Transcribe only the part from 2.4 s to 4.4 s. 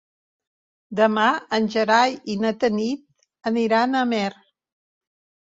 na Tanit aniran a Amer.